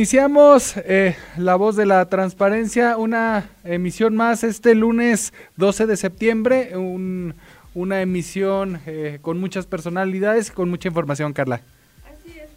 [0.00, 6.72] Iniciamos eh, La Voz de la Transparencia, una emisión más este lunes 12 de septiembre,
[6.74, 11.60] una emisión eh, con muchas personalidades con mucha información, Carla.
[12.02, 12.48] Así es,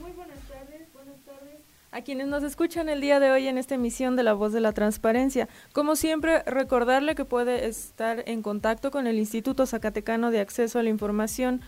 [0.00, 1.58] muy buenas tardes, buenas tardes
[1.90, 4.60] a quienes nos escuchan el día de hoy en esta emisión de La Voz de
[4.60, 5.48] la Transparencia.
[5.72, 10.84] Como siempre, recordarle que puede estar en contacto con el Instituto Zacatecano de Acceso a
[10.84, 11.62] la Información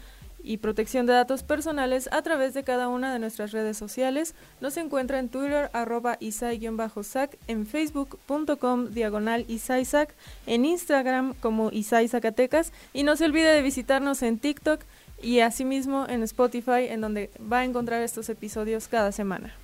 [0.44, 4.34] y protección de datos personales a través de cada una de nuestras redes sociales.
[4.60, 10.14] Nos encuentra en Twitter, arroba isai-sac, en facebook.com, diagonal isaisac,
[10.46, 14.82] en Instagram como Isai Zacatecas y no se olvide de visitarnos en TikTok
[15.22, 19.54] y asimismo en Spotify, en donde va a encontrar estos episodios cada semana.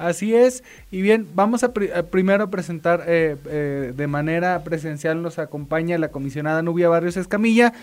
[0.00, 5.98] Así es, y bien, vamos a, primero presentar eh, eh, de manera presencial, nos acompaña
[5.98, 7.74] la comisionada Nubia Barrios Escamilla,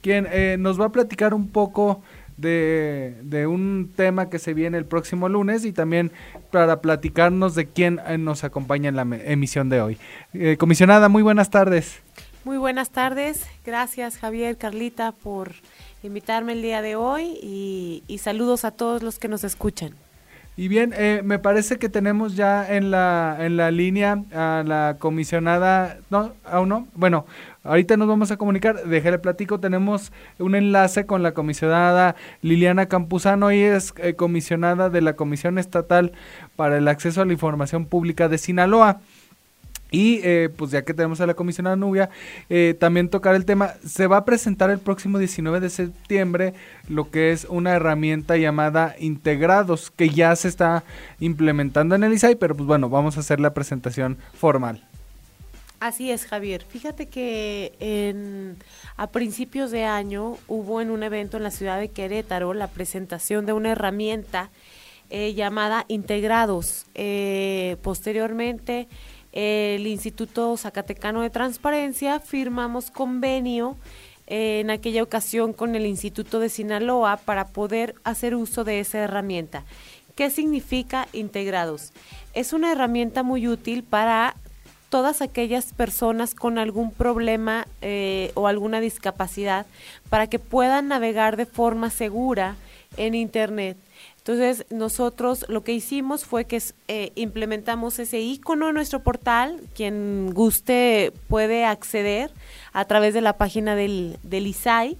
[0.00, 2.00] quien eh, nos va a platicar un poco
[2.36, 6.12] de, de, un tema que se viene el próximo lunes y también
[6.52, 9.98] para platicarnos de quién nos acompaña en la emisión de hoy.
[10.58, 12.02] comisionada, muy buenas tardes.
[12.44, 15.54] Muy buenas tardes, gracias Javier, Carlita por
[16.04, 19.94] invitarme el día de hoy y saludos a todos los que nos escuchan.
[20.56, 24.96] Y bien, eh, me parece que tenemos ya en la, en la línea a la
[25.00, 27.26] comisionada, no, aún no, bueno,
[27.64, 33.50] ahorita nos vamos a comunicar, déjale platico, tenemos un enlace con la comisionada Liliana Campuzano,
[33.50, 36.12] y es eh, comisionada de la Comisión Estatal
[36.54, 39.00] para el Acceso a la Información Pública de Sinaloa.
[39.94, 42.10] Y eh, pues ya que tenemos a la comisionada Nubia,
[42.50, 46.54] eh, también tocar el tema, se va a presentar el próximo 19 de septiembre
[46.88, 50.82] lo que es una herramienta llamada Integrados, que ya se está
[51.20, 54.82] implementando en el ISAI, pero pues bueno, vamos a hacer la presentación formal.
[55.78, 56.64] Así es, Javier.
[56.68, 58.56] Fíjate que en,
[58.96, 63.46] a principios de año hubo en un evento en la ciudad de Querétaro la presentación
[63.46, 64.50] de una herramienta
[65.10, 66.86] eh, llamada Integrados.
[67.82, 68.88] posteriormente
[69.34, 73.76] el Instituto Zacatecano de Transparencia firmamos convenio
[74.28, 78.98] eh, en aquella ocasión con el Instituto de Sinaloa para poder hacer uso de esa
[78.98, 79.64] herramienta.
[80.14, 81.92] ¿Qué significa integrados?
[82.32, 84.36] Es una herramienta muy útil para
[84.88, 89.66] todas aquellas personas con algún problema eh, o alguna discapacidad
[90.08, 92.54] para que puedan navegar de forma segura
[92.96, 93.76] en Internet.
[94.26, 99.60] Entonces, nosotros lo que hicimos fue que eh, implementamos ese icono en nuestro portal.
[99.74, 102.30] Quien guste puede acceder
[102.72, 104.96] a través de la página del, del ISAI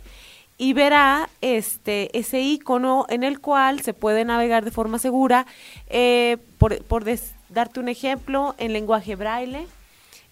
[0.58, 5.46] y verá este ese icono en el cual se puede navegar de forma segura.
[5.88, 7.06] Eh, por, por
[7.48, 9.66] darte un ejemplo, en lenguaje braille,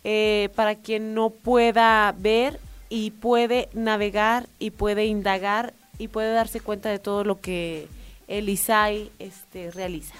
[0.04, 2.60] eh, para quien no pueda ver
[2.90, 7.88] y puede navegar y puede indagar y puede darse cuenta de todo lo que
[8.28, 10.14] el ISAI este, realiza.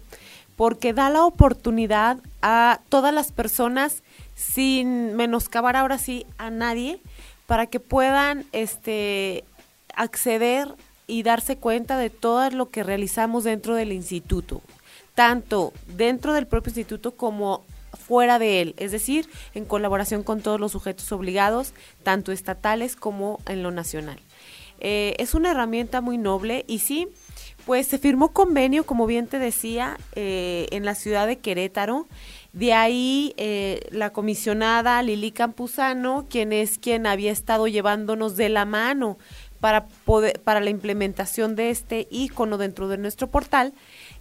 [0.55, 4.03] porque da la oportunidad a todas las personas
[4.35, 7.01] sin menoscabar ahora sí a nadie
[7.45, 9.43] para que puedan este
[9.95, 10.73] acceder
[11.07, 14.61] y darse cuenta de todo lo que realizamos dentro del instituto,
[15.13, 17.63] tanto dentro del propio instituto como
[18.07, 21.73] fuera de él, es decir, en colaboración con todos los sujetos obligados,
[22.03, 24.19] tanto estatales como en lo nacional.
[24.79, 27.07] Eh, es una herramienta muy noble y sí,
[27.65, 32.07] pues se firmó convenio, como bien te decía, eh, en la ciudad de Querétaro
[32.53, 38.65] De ahí eh, la comisionada Lili Campuzano, quien es quien había estado llevándonos de la
[38.65, 39.17] mano
[39.59, 43.73] para, poder, para la implementación de este icono dentro de nuestro portal,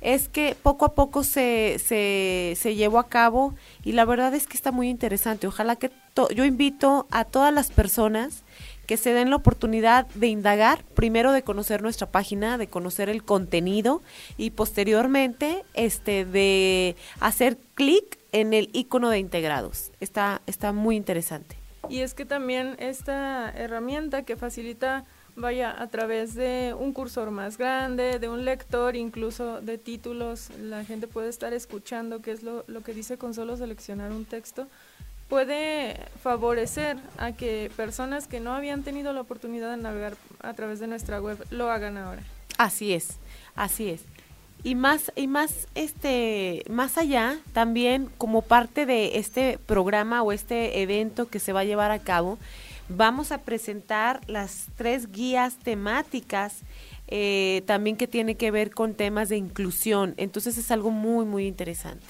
[0.04, 4.46] es que poco a poco se, se, se llevó a cabo y la verdad es
[4.46, 5.46] que está muy interesante.
[5.46, 5.90] Ojalá que
[6.36, 8.44] yo invito a todas las personas
[8.86, 13.24] que se den la oportunidad de indagar, primero de conocer nuestra página, de conocer el
[13.24, 14.02] contenido
[14.36, 19.90] y posteriormente este de hacer clic en el icono de integrados.
[20.00, 21.56] Está está muy interesante.
[21.88, 27.58] Y es que también esta herramienta que facilita vaya a través de un cursor más
[27.58, 32.64] grande, de un lector, incluso de títulos, la gente puede estar escuchando qué es lo,
[32.66, 34.66] lo que dice con solo seleccionar un texto
[35.28, 40.80] puede favorecer a que personas que no habían tenido la oportunidad de navegar a través
[40.80, 42.22] de nuestra web lo hagan ahora.
[42.58, 43.18] Así es,
[43.54, 44.02] así es.
[44.62, 50.80] Y más y más este más allá, también como parte de este programa o este
[50.82, 52.38] evento que se va a llevar a cabo,
[52.88, 56.62] vamos a presentar las tres guías temáticas
[57.08, 60.14] eh, también que tiene que ver con temas de inclusión.
[60.16, 62.06] Entonces es algo muy muy interesante.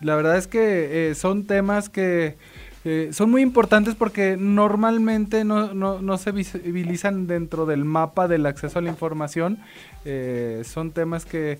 [0.00, 2.36] La verdad es que eh, son temas que
[2.84, 8.46] eh, son muy importantes porque normalmente no, no, no, se visibilizan dentro del mapa del
[8.46, 9.58] acceso a la información.
[10.64, 11.58] Son temas que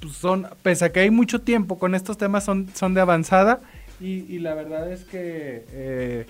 [0.00, 3.60] pues, son, pese a que hay mucho tiempo con estos temas, son, son de avanzada
[4.00, 6.26] y la verdad es que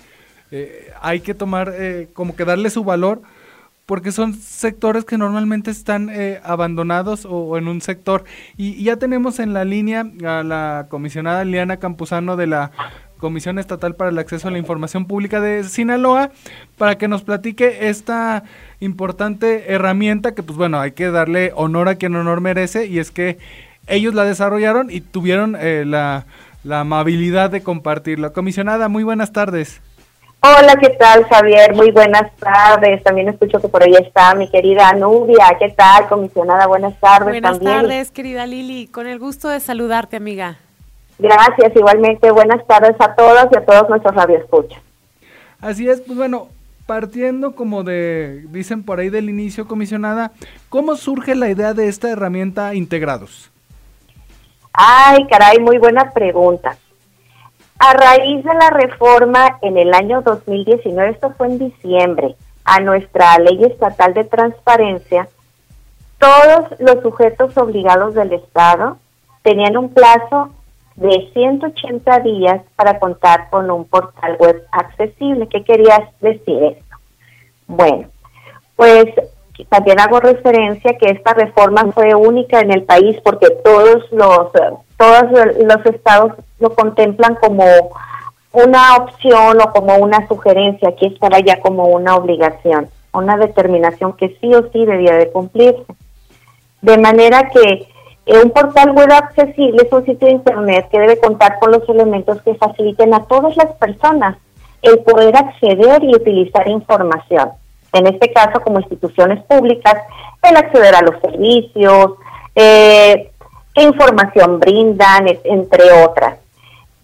[1.00, 1.72] hay que tomar,
[2.12, 3.22] como que darle su valor
[3.90, 8.22] porque son sectores que normalmente están eh, abandonados o, en un sector.
[8.56, 12.70] Y, ya tenemos en la línea a la comisionada Liana Campuzano de la
[13.18, 16.30] Comisión Estatal para el Acceso a la Información Pública de Sinaloa
[16.78, 18.44] para que nos platique esta
[18.78, 23.10] importante herramienta que pues bueno, hay que darle honor a quien honor merece y es
[23.10, 23.38] que
[23.88, 26.26] ellos la desarrollaron y tuvieron eh, la,
[26.62, 28.30] la amabilidad de compartirla.
[28.30, 29.80] Comisionada, muy buenas tardes.
[30.42, 31.74] Hola, ¿qué tal, Javier?
[31.74, 33.02] Muy buenas tardes.
[33.02, 35.54] También escucho que por ahí está mi querida Nubia.
[35.58, 36.66] ¿Qué tal, comisionada?
[36.66, 37.28] Buenas tardes.
[37.28, 38.86] Buenas tardes, querida Lili.
[38.86, 40.56] Con el gusto de saludarte, amiga.
[41.18, 42.30] Gracias, igualmente.
[42.30, 44.80] Buenas tardes a todos y a todos nuestros radioescuchas.
[45.60, 46.48] Así es, pues bueno,
[46.86, 50.32] partiendo como de, dicen por ahí del inicio, comisionada,
[50.70, 53.50] ¿cómo surge la idea de esta herramienta Integrados?
[54.72, 56.78] Ay, caray, muy buena pregunta.
[57.82, 63.38] A raíz de la reforma en el año 2019, esto fue en diciembre, a nuestra
[63.38, 65.26] ley estatal de transparencia,
[66.18, 68.98] todos los sujetos obligados del Estado
[69.42, 70.50] tenían un plazo
[70.96, 75.48] de 180 días para contar con un portal web accesible.
[75.48, 76.96] ¿Qué querías decir esto?
[77.66, 78.08] Bueno,
[78.76, 79.06] pues
[79.70, 84.52] también hago referencia que esta reforma fue única en el país porque todos los
[85.00, 87.64] todos los estados lo contemplan como
[88.52, 94.36] una opción o como una sugerencia, aquí estará ya como una obligación, una determinación que
[94.40, 95.86] sí o sí debía de cumplirse.
[96.82, 97.88] De manera que
[98.26, 101.88] eh, un portal web accesible es un sitio de internet que debe contar con los
[101.88, 104.36] elementos que faciliten a todas las personas
[104.82, 107.52] el poder acceder y utilizar información.
[107.94, 109.94] En este caso, como instituciones públicas,
[110.42, 112.12] el acceder a los servicios,
[112.54, 113.29] eh,
[113.80, 116.38] qué información brindan, entre otras.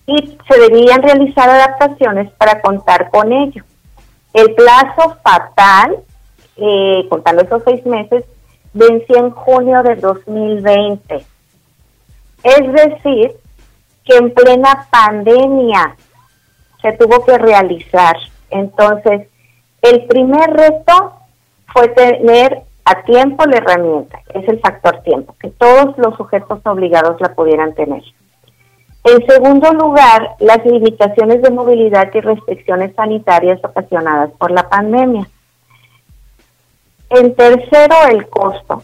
[0.06, 3.64] Y se debían realizar adaptaciones para contar con ello.
[4.34, 5.96] El plazo fatal,
[6.56, 8.24] eh, contando esos seis meses,
[8.74, 11.24] venció en junio de 2020.
[12.42, 13.32] Es decir,
[14.04, 15.96] que en plena pandemia
[16.82, 18.16] se tuvo que realizar.
[18.50, 19.28] Entonces,
[19.80, 21.14] el primer reto
[21.72, 25.25] fue tener a tiempo la herramienta, es el factor tiempo,
[25.58, 28.02] todos los sujetos obligados la pudieran tener.
[29.04, 35.28] En segundo lugar, las limitaciones de movilidad y restricciones sanitarias ocasionadas por la pandemia.
[37.10, 38.82] En tercero, el costo.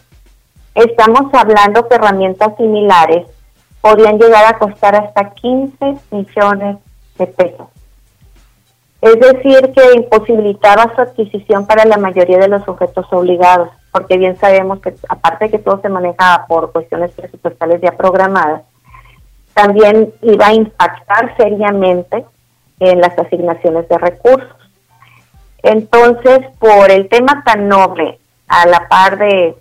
[0.75, 3.27] Estamos hablando que herramientas similares
[3.81, 6.77] podrían llegar a costar hasta 15 millones
[7.17, 7.67] de pesos.
[9.01, 14.37] Es decir, que imposibilitaba su adquisición para la mayoría de los sujetos obligados porque bien
[14.39, 18.63] sabemos que aparte de que todo se maneja por cuestiones presupuestales ya programadas,
[19.53, 22.25] también iba a impactar seriamente
[22.79, 24.57] en las asignaciones de recursos.
[25.61, 29.55] Entonces, por el tema tan noble, a la par de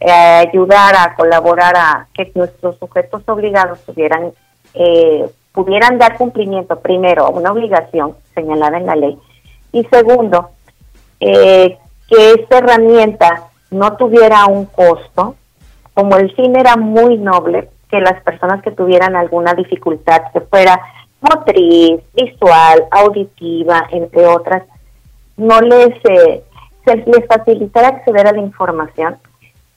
[0.00, 4.32] eh, ayudar a colaborar a que nuestros sujetos obligados tuvieran,
[4.74, 9.18] eh, pudieran dar cumplimiento, primero, a una obligación señalada en la ley,
[9.72, 10.50] y segundo,
[11.18, 15.36] eh, que esta herramienta no tuviera un costo,
[15.94, 20.80] como el fin era muy noble, que las personas que tuvieran alguna dificultad, que fuera
[21.20, 24.62] motriz, visual, auditiva, entre otras,
[25.36, 26.42] no les, eh,
[26.84, 29.16] se les facilitara acceder a la información.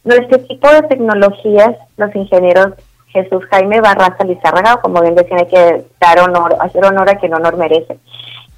[0.03, 2.73] Nuestro equipo de tecnologías, los ingenieros
[3.13, 7.33] Jesús Jaime Barraza Lizárraga, como bien decían, hay que dar honor, hacer honor a quien
[7.33, 7.99] honor merece.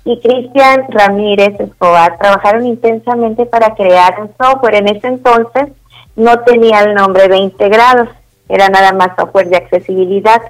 [0.05, 4.75] Y Cristian Ramírez Escobar trabajaron intensamente para crear un software.
[4.75, 5.69] En ese entonces
[6.15, 8.09] no tenía el nombre de integrados,
[8.47, 10.41] era nada más software de accesibilidad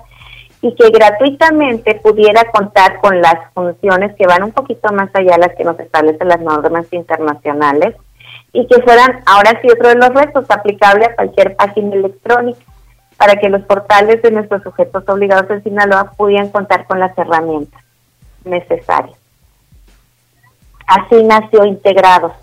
[0.62, 5.48] y que gratuitamente pudiera contar con las funciones que van un poquito más allá de
[5.48, 7.96] las que nos establecen las normas internacionales
[8.52, 12.60] y que fueran ahora sí otro de los retos aplicable a cualquier página electrónica
[13.18, 17.82] para que los portales de nuestros sujetos obligados en Sinaloa pudieran contar con las herramientas
[18.44, 19.18] necesarias.
[20.88, 22.34] Así nació Integrados.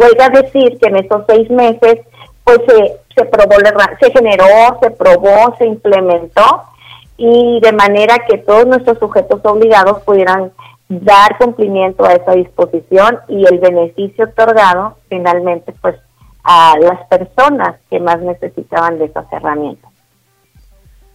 [0.00, 1.98] A decir que en esos seis meses
[2.44, 3.56] pues se, se probó,
[4.00, 6.62] se generó, se probó, se implementó
[7.16, 10.52] y de manera que todos nuestros sujetos obligados pudieran
[10.88, 15.96] dar cumplimiento a esa disposición y el beneficio otorgado finalmente pues
[16.44, 19.90] a las personas que más necesitaban de esas herramientas.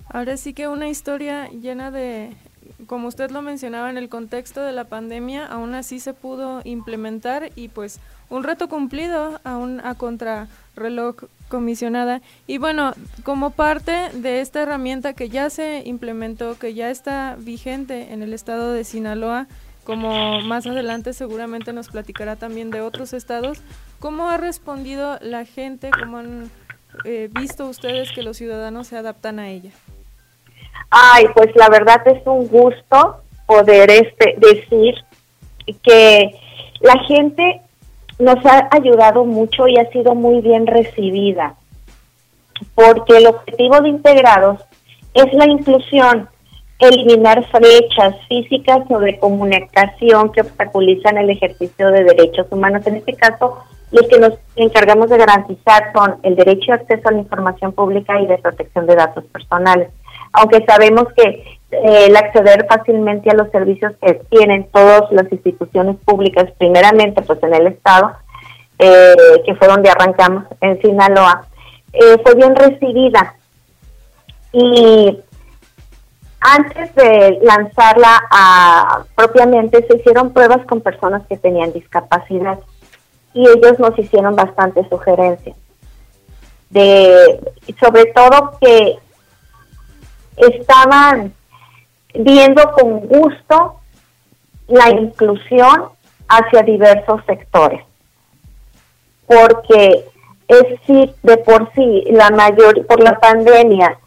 [0.10, 2.36] Ahora sí que una historia llena de,
[2.88, 7.52] como usted lo mencionaba, en el contexto de la pandemia, aún así se pudo implementar
[7.56, 8.00] y pues
[8.30, 11.16] un reto cumplido aún a contrarreloj
[11.50, 12.22] comisionada.
[12.48, 18.14] Y bueno, como parte de esta herramienta que ya se implementó, que ya está vigente
[18.14, 19.48] en el estado de Sinaloa,
[19.84, 23.60] como más adelante seguramente nos platicará también de otros estados,
[24.00, 25.92] ¿cómo ha respondido la gente?
[25.92, 26.50] ¿Cómo han
[27.06, 29.72] eh, visto ustedes que los ciudadanos se adaptan a ella?
[30.96, 34.94] Ay, pues la verdad es un gusto poder este decir
[35.82, 36.40] que
[36.82, 37.62] la gente
[38.20, 41.56] nos ha ayudado mucho y ha sido muy bien recibida,
[42.76, 44.62] porque el objetivo de integrados
[45.16, 46.30] es la inclusión,
[46.78, 52.86] eliminar flechas físicas o de comunicación que obstaculizan el ejercicio de derechos humanos.
[52.86, 53.58] En este caso,
[53.92, 58.22] los que nos encargamos de garantizar son el derecho de acceso a la información pública
[58.22, 59.90] y de protección de datos personales.
[60.34, 61.24] Aunque sabemos que
[61.72, 67.42] eh, el acceder fácilmente a los servicios que tienen todas las instituciones públicas, primeramente pues
[67.44, 68.12] en el Estado,
[68.80, 71.48] eh, que fue donde arrancamos en Sinaloa,
[71.94, 73.36] eh, fue bien recibida.
[74.52, 75.20] Y
[76.42, 82.60] antes de lanzarla a, propiamente se hicieron pruebas con personas que tenían discapacidad
[83.34, 85.56] y ellos nos hicieron bastantes sugerencias
[86.70, 87.40] de
[87.80, 88.98] sobre todo que
[90.38, 91.34] estaban
[92.14, 93.80] viendo con gusto
[94.68, 95.90] la inclusión
[96.28, 97.84] hacia diversos sectores
[99.26, 100.06] porque
[100.48, 103.98] es sí de por sí la mayor por la pandemia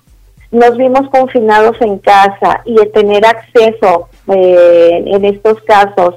[0.50, 6.14] nos vimos confinados en casa y de tener acceso eh, en estos casos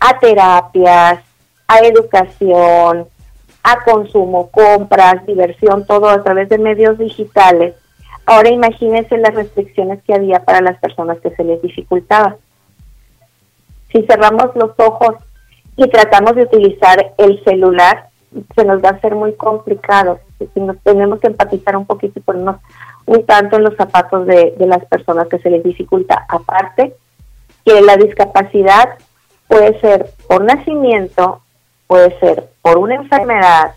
[0.00, 1.20] a terapias,
[1.66, 3.06] a educación,
[3.62, 7.74] a consumo, compras, diversión, todo a través de medios digitales.
[8.28, 12.36] Ahora imagínense las restricciones que había para las personas que se les dificultaba.
[13.90, 15.16] Si cerramos los ojos
[15.78, 18.10] y tratamos de utilizar el celular,
[18.54, 20.20] se nos va a hacer muy complicado.
[20.52, 22.56] Si nos tenemos que empatizar un poquito y ponernos
[23.06, 26.26] un tanto en los zapatos de, de las personas que se les dificulta.
[26.28, 26.94] Aparte,
[27.64, 28.90] que la discapacidad
[29.46, 31.40] puede ser por nacimiento,
[31.86, 33.72] puede ser por una enfermedad,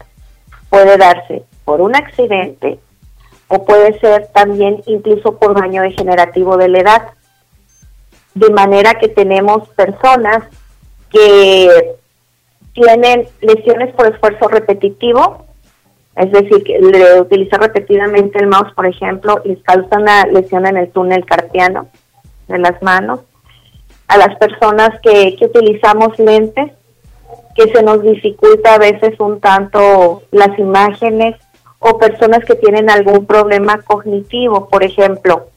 [0.70, 2.79] puede darse por un accidente
[3.51, 7.01] o puede ser también incluso por daño degenerativo de la edad.
[8.34, 10.46] De manera que tenemos personas
[11.12, 11.96] que
[12.74, 15.46] tienen lesiones por esfuerzo repetitivo,
[16.15, 20.77] es decir, que le utilizar repetidamente el mouse, por ejemplo, les causa una lesión en
[20.77, 21.88] el túnel carpiano
[22.48, 23.20] de las manos.
[24.08, 26.72] A las personas que, que utilizamos lentes,
[27.55, 31.36] que se nos dificulta a veces un tanto las imágenes,
[31.84, 35.48] o personas que tienen algún problema cognitivo, por ejemplo.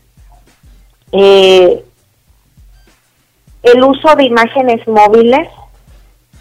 [1.12, 1.85] Eh,
[3.62, 5.49] el uso de imágenes móviles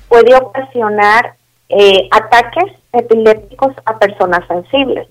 [0.07, 1.35] puede ocasionar
[1.67, 5.07] eh, ataques epilépticos a personas sensibles.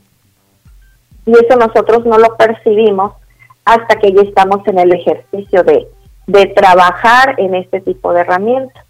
[1.26, 3.12] Y eso nosotros no lo percibimos
[3.67, 5.87] hasta que ya estamos en el ejercicio de,
[6.26, 8.85] de trabajar en este tipo de herramientas.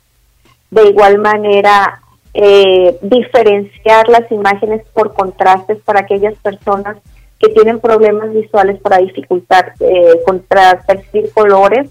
[0.70, 2.02] De igual manera,
[2.34, 6.96] eh, diferenciar las imágenes por contrastes para aquellas personas
[7.38, 11.90] que tienen problemas visuales para dificultar, eh, contra percibir colores,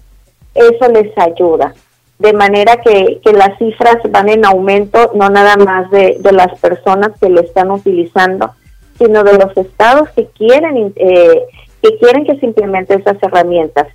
[0.54, 1.74] eso les ayuda
[2.22, 6.56] de manera que, que, las cifras van en aumento, no nada más de, de, las
[6.60, 8.52] personas que lo están utilizando,
[8.96, 11.42] sino de los estados que quieren, eh,
[11.82, 13.88] que quieren que se implementen esas herramientas.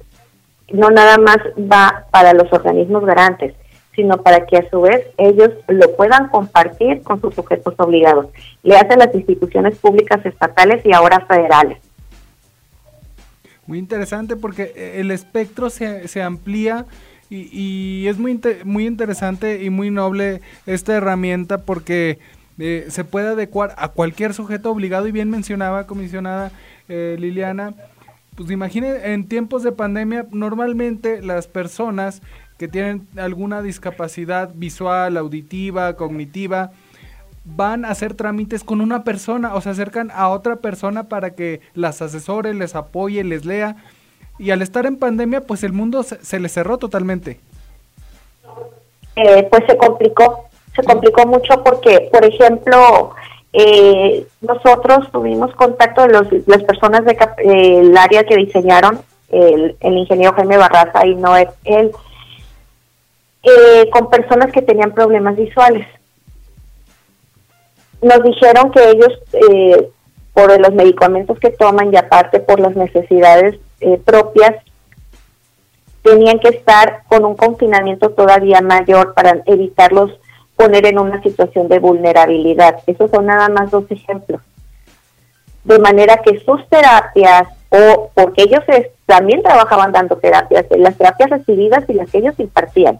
[0.74, 3.54] no nada más va para los organismos garantes,
[3.98, 8.28] sino para que a su vez ellos lo puedan compartir con sus sujetos obligados.
[8.62, 11.80] Le hacen las instituciones públicas estatales y ahora federales.
[13.66, 16.86] Muy interesante porque eh, el espectro se, se amplía
[17.32, 22.20] y, y, es muy, muy interesante y muy noble esta herramienta porque
[22.60, 26.52] eh, se puede adecuar a cualquier sujeto obligado y bien mencionaba comisionada
[26.88, 27.74] eh, Liliana,
[28.36, 32.22] pues imagine en tiempos de pandemia normalmente las personas
[32.58, 36.72] que tienen alguna discapacidad visual, auditiva, cognitiva,
[37.46, 41.62] van a hacer trámites con una persona o se acercan a otra persona para que
[41.74, 43.76] las asesore, les apoye, les lea.
[44.40, 47.40] Y al estar en pandemia, pues el mundo se, se les cerró totalmente.
[49.16, 50.46] Eh, pues se complicó,
[50.76, 53.16] se complicó mucho porque, por ejemplo,
[53.54, 59.98] eh, nosotros tuvimos contacto de los, las personas del de, área que diseñaron, el, el
[59.98, 61.92] ingeniero Jaime Barraza y no él,
[63.48, 65.88] eh, con personas que tenían problemas visuales.
[68.02, 69.90] Nos dijeron que ellos, eh,
[70.34, 74.54] por los medicamentos que toman y aparte por las necesidades eh, propias,
[76.04, 80.12] tenían que estar con un confinamiento todavía mayor para evitarlos
[80.58, 82.80] poner en una situación de vulnerabilidad.
[82.86, 84.42] Esos son nada más dos ejemplos.
[85.64, 88.64] De manera que sus terapias, o porque ellos
[89.06, 93.00] también trabajaban dando terapias, las terapias recibidas y las que ellos impartían,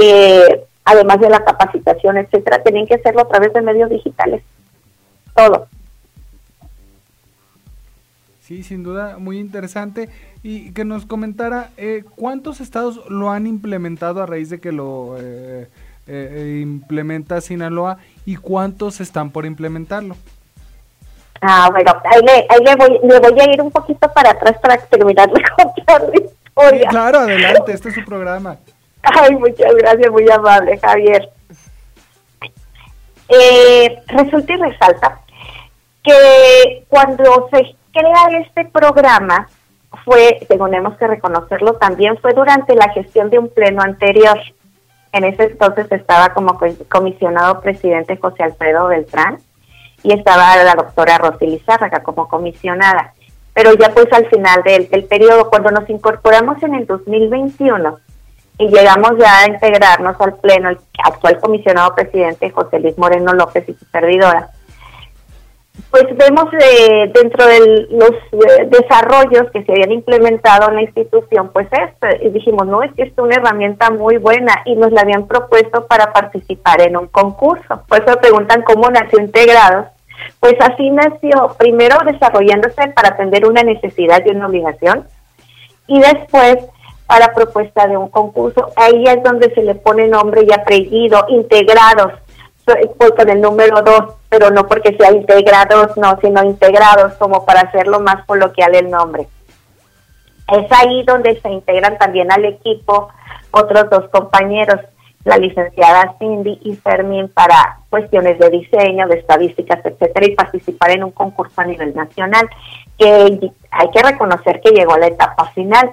[0.00, 4.42] eh, además de la capacitación, etcétera, tenían que hacerlo a través de medios digitales.
[5.34, 5.68] Todo.
[8.46, 10.08] Sí, sin duda, muy interesante.
[10.44, 15.16] Y que nos comentara eh, cuántos estados lo han implementado a raíz de que lo
[15.18, 15.66] eh,
[16.06, 20.16] eh, implementa Sinaloa y cuántos están por implementarlo.
[21.40, 24.56] Ah, bueno, ahí le, ahí le, voy, le voy a ir un poquito para atrás
[24.62, 26.80] para terminar de contar la historia.
[26.82, 28.58] Sí, claro, adelante, este es su programa.
[29.14, 31.30] Ay, muchas gracias, muy amable, Javier.
[33.28, 35.20] Eh, resulta y resalta
[36.02, 39.48] que cuando se crea este programa,
[40.04, 44.38] fue, tenemos que reconocerlo, también fue durante la gestión de un pleno anterior.
[45.12, 49.38] En ese entonces estaba como comisionado presidente José Alfredo Beltrán
[50.02, 53.14] y estaba la doctora Rosy Lizárraga como comisionada.
[53.54, 57.98] Pero ya pues al final del, del periodo, cuando nos incorporamos en el 2021,
[58.58, 63.68] y llegamos ya a integrarnos al Pleno, el actual comisionado presidente José Luis Moreno López
[63.68, 64.50] y su servidora,
[65.90, 71.50] pues vemos eh, dentro de los eh, desarrollos que se habían implementado en la institución,
[71.52, 75.02] pues esto, y dijimos, no, es que es una herramienta muy buena y nos la
[75.02, 77.82] habían propuesto para participar en un concurso.
[77.88, 79.86] Pues me preguntan cómo nació Integrados.
[80.40, 85.06] Pues así nació, primero desarrollándose para atender una necesidad y una obligación,
[85.86, 86.56] y después
[87.06, 88.72] para propuesta de un concurso.
[88.76, 92.12] Ahí es donde se le pone nombre y apellido, integrados,
[93.16, 98.00] con el número dos, pero no porque sea integrados, no, sino integrados, como para hacerlo
[98.00, 99.28] más coloquial el nombre.
[100.52, 103.08] Es ahí donde se integran también al equipo
[103.52, 104.80] otros dos compañeros,
[105.24, 111.04] la licenciada Cindy y Fermín, para cuestiones de diseño, de estadísticas, etcétera, y participar en
[111.04, 112.48] un concurso a nivel nacional,
[112.98, 115.90] que hay que reconocer que llegó a la etapa final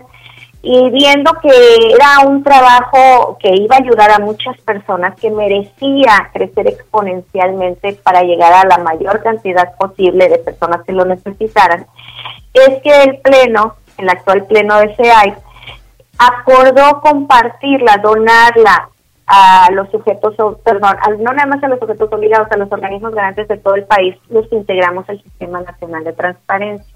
[0.66, 1.50] y viendo que
[1.94, 8.24] era un trabajo que iba a ayudar a muchas personas, que merecía crecer exponencialmente para
[8.24, 11.86] llegar a la mayor cantidad posible de personas que lo necesitaran,
[12.54, 15.36] es que el Pleno, el actual Pleno de SEAI,
[16.18, 18.88] acordó compartirla, donarla
[19.28, 23.50] a los sujetos, perdón, no nada más a los sujetos obligados, a los organismos garantes
[23.50, 26.96] de todo el país, los integramos el Sistema Nacional de Transparencia,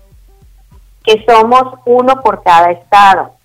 [1.04, 3.37] que somos uno por cada estado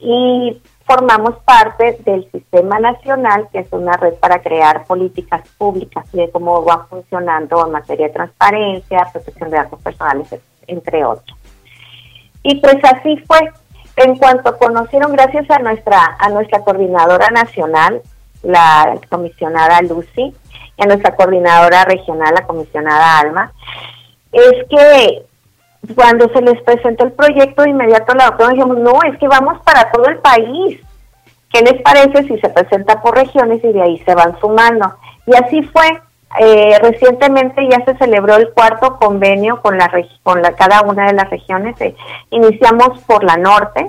[0.00, 6.30] y formamos parte del Sistema Nacional, que es una red para crear políticas públicas de
[6.30, 10.34] cómo va funcionando en materia de transparencia, protección de datos personales,
[10.66, 11.38] entre otros.
[12.42, 13.38] Y pues así fue.
[13.96, 18.00] En cuanto conocieron, gracias a nuestra a nuestra coordinadora nacional,
[18.42, 20.34] la comisionada Lucy,
[20.78, 23.52] y a nuestra coordinadora regional, la comisionada Alma,
[24.32, 25.26] es que
[25.94, 29.60] cuando se les presentó el proyecto, de inmediato la doctora dijimos, no, es que vamos
[29.64, 30.78] para todo el país.
[31.50, 34.94] ¿Qué les parece si se presenta por regiones y de ahí se van sumando?
[35.26, 35.86] Y así fue.
[36.38, 39.90] Eh, recientemente ya se celebró el cuarto convenio con la
[40.22, 41.80] con la, cada una de las regiones.
[41.80, 41.96] Eh,
[42.30, 43.86] iniciamos por la norte,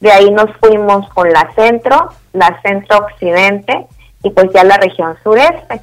[0.00, 3.86] de ahí nos fuimos con la centro, la centro occidente
[4.22, 5.82] y pues ya la región sureste.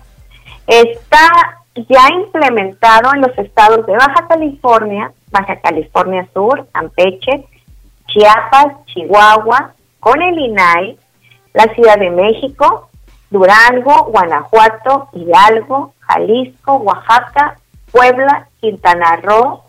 [0.66, 7.46] Está ya implementado en los estados de Baja California, Baja California Sur, Campeche,
[8.08, 10.98] Chiapas, Chihuahua, con el INAI,
[11.54, 12.90] la Ciudad de México,
[13.30, 17.58] Durango, Guanajuato, Hidalgo, Jalisco, Oaxaca,
[17.92, 19.64] Puebla, Quintana Roo,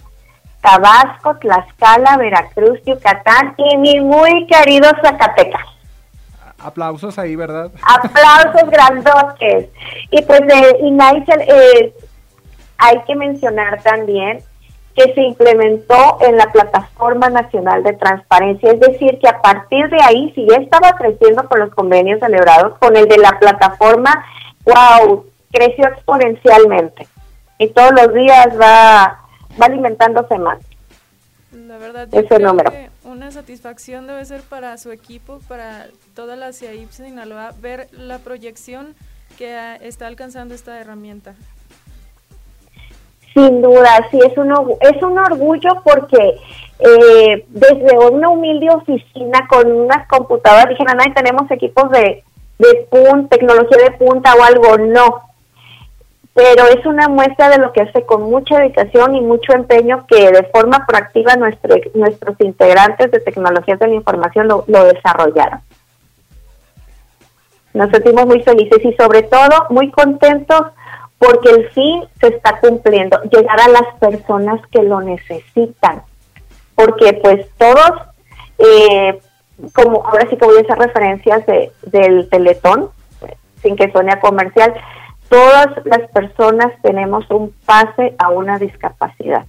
[0.60, 5.71] Tabasco, Tlaxcala, Veracruz, Yucatán y mi muy querido Zacatecas.
[6.62, 7.70] Aplausos ahí, ¿verdad?
[7.82, 9.68] Aplausos grandotes.
[10.10, 11.94] Y pues de INAI eh,
[12.78, 14.42] hay que mencionar también
[14.94, 20.02] que se implementó en la Plataforma Nacional de Transparencia, es decir, que a partir de
[20.02, 24.24] ahí, si ya estaba creciendo con los convenios celebrados, con el de la plataforma,
[24.66, 27.08] wow, creció exponencialmente
[27.58, 29.20] y todos los días va,
[29.60, 30.58] va alimentándose más.
[31.52, 32.70] La verdad, ese número.
[32.70, 32.90] Que
[33.32, 38.94] satisfacción debe ser para su equipo, para toda la CIAIP Sinaloa, ver la proyección
[39.36, 41.34] que está alcanzando esta herramienta.
[43.34, 46.36] Sin duda, sí, es un, es un orgullo porque
[46.78, 52.22] eh, desde una humilde oficina con unas computadoras, dijeron, no, tenemos equipos de,
[52.58, 55.31] de punta, tecnología de punta o algo, no.
[56.34, 60.30] Pero es una muestra de lo que hace con mucha dedicación y mucho empeño que
[60.30, 65.60] de forma proactiva nuestro, nuestros integrantes de tecnologías de la información lo, desarrollaron.
[67.74, 70.62] Nos sentimos muy felices y sobre todo muy contentos
[71.18, 76.02] porque el fin se está cumpliendo, llegar a las personas que lo necesitan,
[76.74, 77.92] porque pues todos,
[78.58, 79.20] eh,
[79.72, 82.90] como ahora sí que voy a hacer referencias de, del teletón,
[83.62, 84.74] sin que suene a comercial,
[85.32, 89.46] todas las personas tenemos un pase a una discapacidad.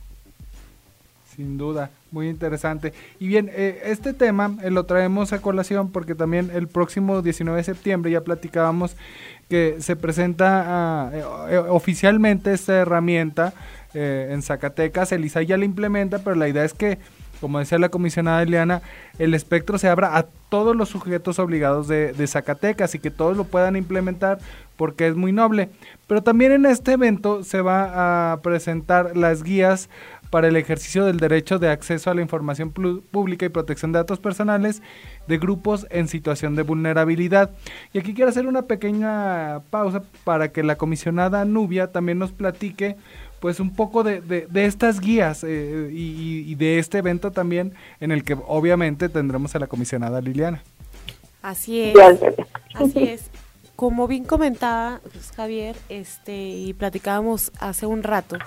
[1.36, 2.93] Sin duda, muy interesante.
[3.19, 7.58] Y bien, eh, este tema eh, lo traemos a colación porque también el próximo 19
[7.58, 8.96] de septiembre ya platicábamos
[9.50, 13.54] que se presenta ah, eh, eh, oficialmente esta herramienta
[13.96, 15.12] en Zacatecas.
[15.12, 16.98] El ISAI ya la implementa, pero la idea es que,
[17.43, 18.82] como decía la comisionada Eliana,
[19.19, 23.36] el espectro se abra a todos los sujetos obligados de, de Zacatecas y que todos
[23.36, 24.39] lo puedan implementar
[24.77, 25.69] porque es muy noble.
[26.08, 29.89] Pero también en este evento se va a presentar las guías
[30.29, 34.19] para el ejercicio del derecho de acceso a la información pública y protección de datos
[34.19, 34.82] personales
[35.27, 37.51] de grupos en situación de vulnerabilidad.
[37.91, 42.95] Y aquí quiero hacer una pequeña pausa para que la comisionada Nubia también nos platique
[43.43, 48.13] pues un poco de, de, estas guías eh, y, y, de este evento también en
[48.13, 50.63] el que obviamente tendremos a la comisionada Liliana.
[51.41, 51.95] Así es.
[52.73, 53.29] Así es.
[53.75, 58.38] Como bien comentaba pues, Javier, este y platicábamos hace un rato,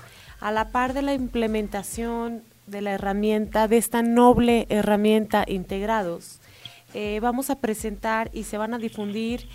[0.40, 6.40] a la par de la implementación de la herramienta, de esta noble herramienta integrados,
[6.94, 9.46] eh, vamos a presentar y se van a difundir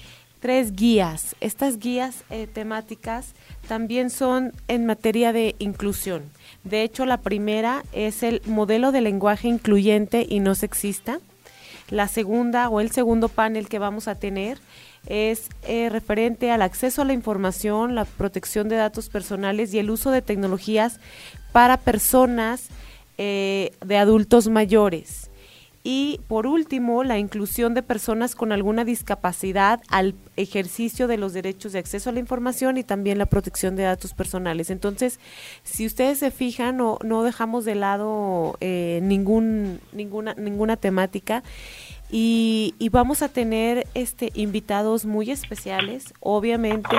[0.42, 1.36] tres guías.
[1.40, 3.34] Estas guías eh, temáticas
[3.70, 6.24] también son en materia de inclusión.
[6.66, 11.20] De hecho, la primera es el modelo de lenguaje incluyente y no sexista.
[11.90, 14.60] La segunda o el segundo panel que vamos a tener
[15.08, 19.90] es eh, referente al acceso a la información, la protección de datos personales y el
[19.90, 21.00] uso de tecnologías
[21.52, 22.68] para personas
[23.18, 25.31] eh, de adultos mayores.
[25.84, 31.72] Y por último, la inclusión de personas con alguna discapacidad al ejercicio de los derechos
[31.72, 34.70] de acceso a la información y también la protección de datos personales.
[34.70, 35.20] Entonces,
[35.64, 41.44] si ustedes se fijan, no, no dejamos de lado eh, ningún, ninguna, ninguna temática.
[42.14, 46.14] Y, vamos a tener este invitados muy especiales.
[46.20, 46.96] Obviamente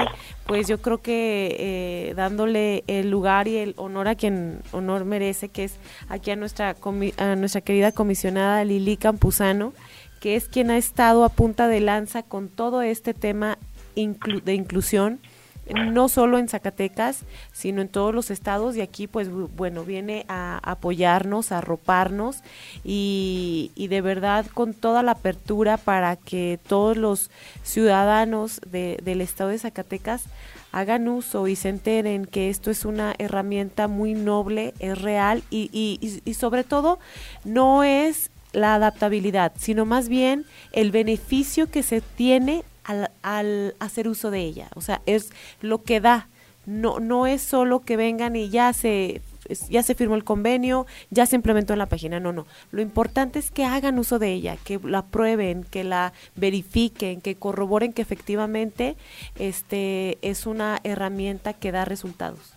[0.46, 5.51] pues yo creo que eh, dándole el lugar y el honor a quien honor merece
[5.51, 5.77] que es
[6.09, 6.77] aquí a nuestra
[7.18, 9.75] a nuestra querida comisionada Lili Campuzano
[10.20, 13.59] que es quien ha estado a punta de lanza con todo este tema
[13.94, 15.20] de inclusión
[15.68, 17.20] no solo en Zacatecas,
[17.53, 18.77] sino en todos los estados.
[18.77, 22.42] Y aquí pues bueno, viene a apoyarnos, a arroparnos
[22.85, 27.31] y, de verdad con toda la apertura para que todos los
[27.62, 30.25] ciudadanos de, del estado de Zacatecas
[30.72, 35.68] hagan uso y se enteren que esto es una herramienta muy noble, es real y,
[35.72, 36.98] y, y sobre todo
[37.44, 44.31] no es la adaptabilidad, sino más bien el beneficio que se tiene al, hacer uso
[44.31, 44.68] de ella.
[44.75, 46.29] O sea, es lo que da.
[46.64, 49.21] No, no es solo que vengan y ya se
[49.68, 52.47] ya se firmó el convenio, ya se implementó en la página, no, no.
[52.71, 57.35] Lo importante es que hagan uso de ella, que la prueben, que la verifiquen, que
[57.35, 58.97] corroboren que efectivamente
[59.37, 62.55] este es una herramienta que da resultados.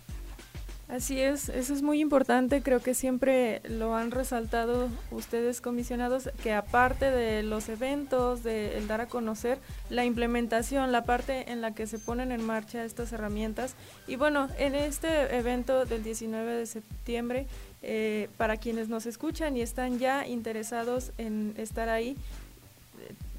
[0.95, 6.53] Así es, eso es muy importante, creo que siempre lo han resaltado ustedes comisionados, que
[6.53, 11.75] aparte de los eventos, de el dar a conocer, la implementación, la parte en la
[11.75, 13.75] que se ponen en marcha estas herramientas.
[14.07, 17.45] Y bueno, en este evento del 19 de septiembre
[17.81, 22.15] eh, para quienes nos escuchan y están ya interesados en estar ahí,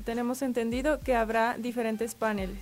[0.05, 2.59] tenemos entendido que habrá diferentes paneles.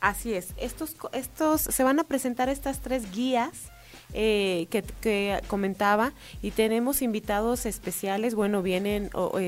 [0.00, 3.72] Así es, estos, estos se van a presentar estas tres guías
[4.14, 8.34] eh, que, comentaba y tenemos invitados especiales.
[8.34, 9.38] Bueno, vienen, o,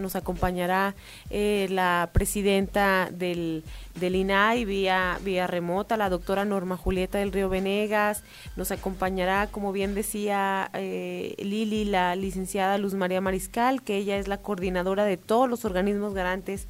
[0.00, 0.94] nos acompañará
[1.30, 7.48] eh, la presidenta del, del INAI vía, vía remota, la doctora Norma Julieta del Río
[7.48, 8.22] Venegas.
[8.56, 14.28] Nos acompañará, como bien decía eh, Lili, la licenciada Luz María Mariscal, que ella es
[14.28, 16.68] la coordinadora de todos los organismos garantes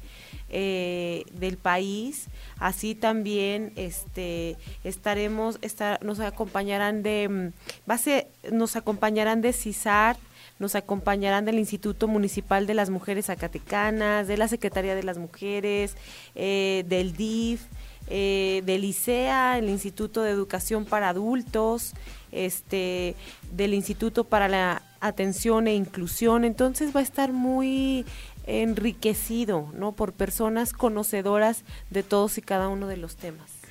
[0.53, 2.27] eh, del país.
[2.59, 5.59] Así también este, estaremos,
[6.01, 10.17] nos acompañarán de mm, base, nos acompañarán de CISAR,
[10.59, 15.95] nos acompañarán del Instituto Municipal de las Mujeres Zacatecanas, de la Secretaría de las Mujeres,
[16.35, 17.61] eh, del DIF,
[18.07, 21.93] eh, del ICEA, el Instituto de Educación para Adultos,
[22.31, 23.15] este,
[23.51, 26.43] del Instituto para la Atención e Inclusión.
[26.43, 28.05] Entonces va a estar muy
[28.45, 29.91] enriquecido, ¿no?
[29.93, 33.61] Por personas conocedoras de todos y cada uno de los temas.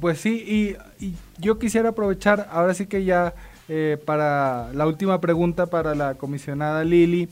[0.00, 3.34] Pues sí, y, yo quisiera aprovechar, ahora sí que ya
[3.68, 7.28] eh, para la última pregunta para la comisionada Lili,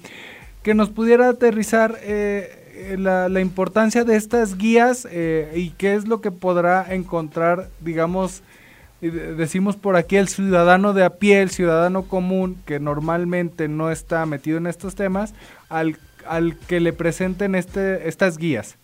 [0.63, 6.09] que nos pudiera aterrizar eh, la, la, importancia de estas guías eh, y qué es
[6.09, 8.43] lo que podrá encontrar, digamos,
[9.01, 14.25] decimos por aquí el ciudadano de a pie, el ciudadano común que normalmente no está
[14.25, 15.35] metido en estos temas,
[15.69, 18.77] al al que le presenten este, estas guías?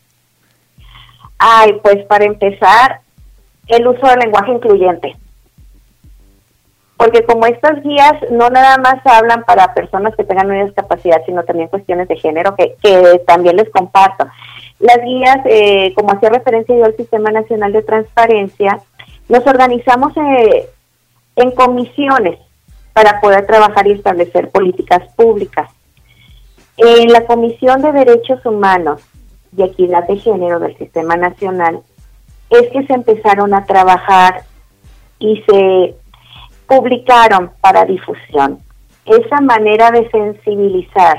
[1.39, 3.01] Ay, pues para empezar,
[3.69, 5.17] el uso del lenguaje incluyente.
[6.97, 11.45] Porque como estas guías no nada más hablan para personas que tengan una discapacidad, sino
[11.45, 14.27] también cuestiones de género, que, que también les comparto.
[14.81, 18.81] Las guías, eh, como hacía referencia yo al Sistema Nacional de Transparencia,
[19.31, 20.69] nos organizamos eh,
[21.37, 22.39] en comisiones
[22.93, 25.71] para poder trabajar y establecer políticas públicas.
[26.83, 29.03] En la Comisión de Derechos Humanos
[29.55, 31.81] y Equidad de Género del Sistema Nacional
[32.49, 34.45] es que se empezaron a trabajar
[35.19, 35.95] y se
[36.67, 38.61] publicaron para difusión
[39.05, 41.19] esa manera de sensibilizar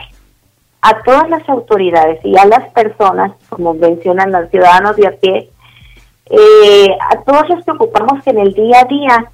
[0.81, 5.49] a todas las autoridades y a las personas, como mencionan los ciudadanos de a pie,
[6.25, 9.31] eh, a todos los que ocupamos que en el día a día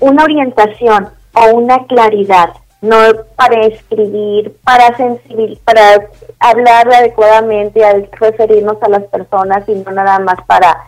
[0.00, 2.50] una orientación o una claridad
[2.84, 2.96] no
[3.36, 10.18] para escribir, para sensibil, para hablar adecuadamente, al referirnos a las personas y no nada
[10.18, 10.84] más para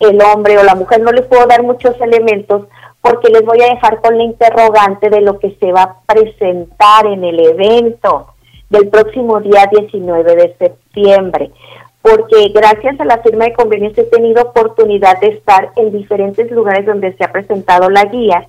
[0.00, 1.00] el hombre o la mujer.
[1.00, 2.66] No les puedo dar muchos elementos
[3.02, 7.06] porque les voy a dejar con la interrogante de lo que se va a presentar
[7.06, 8.28] en el evento
[8.70, 11.50] del próximo día 19 de septiembre.
[12.00, 16.86] Porque gracias a la firma de convenios he tenido oportunidad de estar en diferentes lugares
[16.86, 18.48] donde se ha presentado la guía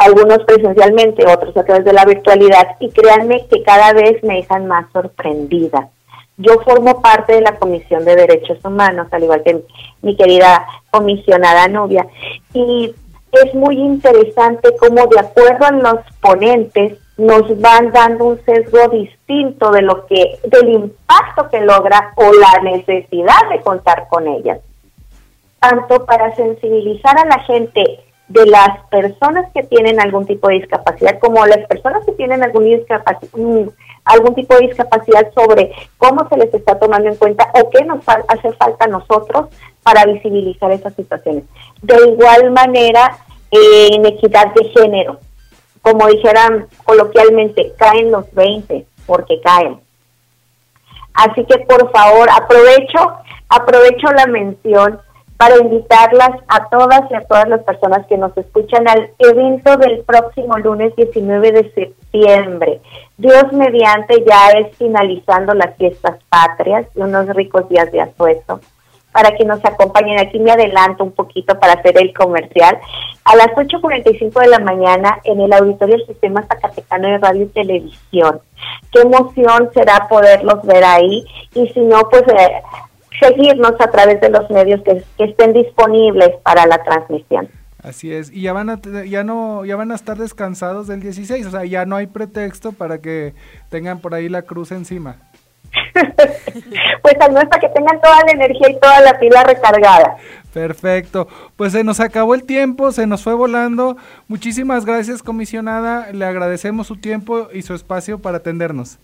[0.00, 4.66] algunos presencialmente, otros a través de la virtualidad, y créanme que cada vez me dejan
[4.66, 5.88] más sorprendida.
[6.36, 9.62] Yo formo parte de la Comisión de Derechos Humanos, al igual que
[10.02, 12.06] mi querida comisionada Nubia,
[12.54, 12.94] y
[13.32, 19.70] es muy interesante cómo de acuerdo a los ponentes nos van dando un sesgo distinto
[19.70, 24.60] de lo que del impacto que logra o la necesidad de contar con ellas
[25.60, 31.18] tanto para sensibilizar a la gente de las personas que tienen algún tipo de discapacidad,
[31.18, 33.68] como las personas que tienen algún, mm,
[34.04, 38.04] algún tipo de discapacidad sobre cómo se les está tomando en cuenta o qué nos
[38.06, 39.48] hace falta a nosotros
[39.82, 41.42] para visibilizar esas situaciones.
[41.82, 43.18] De igual manera,
[43.50, 45.18] en equidad de género,
[45.82, 49.80] como dijeran coloquialmente, caen los 20 porque caen.
[51.14, 53.12] Así que por favor, aprovecho,
[53.48, 55.00] aprovecho la mención
[55.40, 60.00] para invitarlas a todas y a todas las personas que nos escuchan al evento del
[60.00, 62.82] próximo lunes 19 de septiembre.
[63.16, 68.60] Dios mediante ya es finalizando las fiestas patrias y unos ricos días de asueto
[69.12, 70.18] para que nos acompañen.
[70.18, 72.78] Aquí me adelanto un poquito para hacer el comercial.
[73.24, 77.46] A las 8.45 de la mañana en el Auditorio del Sistema Zacatecano de Radio y
[77.46, 78.40] Televisión.
[78.92, 81.24] Qué emoción será poderlos ver ahí
[81.54, 82.62] y si no, pues eh,
[83.20, 87.48] seguirnos a través de los medios que, estén disponibles para la transmisión.
[87.82, 91.46] Así es, y ya van a ya no ya van a estar descansados del 16,
[91.46, 93.32] o sea, ya no hay pretexto para que
[93.70, 95.16] tengan por ahí la cruz encima.
[97.02, 100.16] pues al menos para que tengan toda la energía y toda la pila recargada.
[100.52, 101.28] Perfecto.
[101.56, 103.96] Pues se nos acabó el tiempo, se nos fue volando.
[104.28, 106.12] Muchísimas gracias, comisionada.
[106.12, 108.98] Le agradecemos su tiempo y su espacio para atendernos.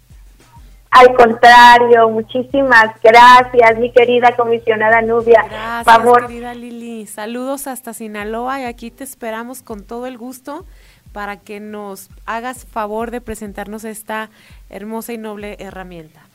[0.91, 5.45] Al contrario, muchísimas gracias, mi querida comisionada Nubia.
[5.49, 6.27] Gracias, favor.
[6.27, 7.07] querida Lili.
[7.07, 10.65] Saludos hasta Sinaloa y aquí te esperamos con todo el gusto
[11.13, 14.31] para que nos hagas favor de presentarnos esta
[14.69, 16.26] hermosa y noble herramienta.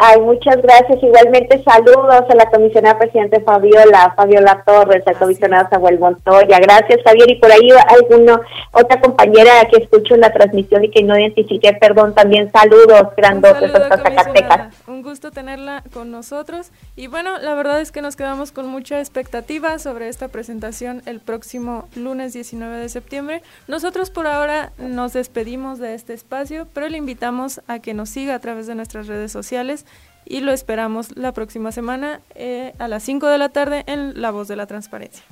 [0.00, 1.02] Ay, muchas gracias.
[1.02, 6.60] Igualmente saludos a la comisionada presidente Fabiola, Fabiola Torres, al comisionado Samuel Montoya.
[6.60, 7.28] Gracias, Javier.
[7.32, 12.14] Y por ahí alguna otra compañera que escucho la transmisión y que no identifique, perdón,
[12.14, 14.74] también saludos grandotes hasta Zacatecas.
[14.86, 16.70] Un gusto tenerla con nosotros.
[16.94, 21.18] Y bueno, la verdad es que nos quedamos con mucha expectativa sobre esta presentación el
[21.18, 23.42] próximo lunes 19 de septiembre.
[23.66, 28.36] Nosotros por ahora nos despedimos de este espacio, pero le invitamos a que nos siga
[28.36, 29.86] a través de nuestras redes sociales
[30.28, 34.30] y lo esperamos la próxima semana eh, a las 5 de la tarde en La
[34.30, 35.24] Voz de la Transparencia.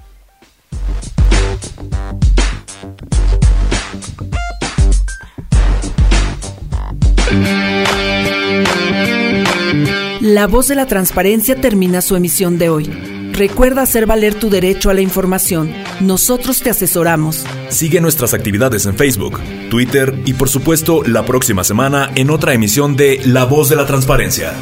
[10.21, 12.87] La Voz de la Transparencia termina su emisión de hoy.
[13.33, 15.71] Recuerda hacer valer tu derecho a la información.
[16.01, 17.45] Nosotros te asesoramos.
[17.69, 22.97] Sigue nuestras actividades en Facebook, Twitter y por supuesto la próxima semana en otra emisión
[22.97, 24.55] de La Voz de la Transparencia.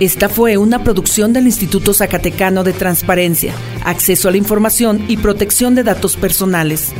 [0.00, 3.52] Esta fue una producción del Instituto Zacatecano de Transparencia,
[3.84, 6.94] Acceso a la Información y Protección de Datos Personales.